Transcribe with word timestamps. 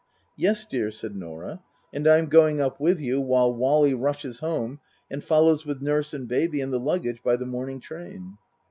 "Yes, 0.35 0.65
dear," 0.65 0.89
said 0.89 1.15
Norah." 1.15 1.61
And 1.93 2.07
I'm 2.07 2.25
going 2.25 2.59
up 2.59 2.79
with 2.79 2.99
you 2.99 3.21
while 3.21 3.53
Wally 3.53 3.93
rushes 3.93 4.39
home 4.39 4.79
and 5.11 5.23
follows 5.23 5.63
with 5.63 5.79
Nurse 5.79 6.11
and 6.11 6.27
Baby 6.27 6.59
and 6.59 6.73
the 6.73 6.79
luggage 6.79 7.21
by 7.21 7.35
the 7.35 7.45
morning 7.45 7.79
train." 7.79 8.39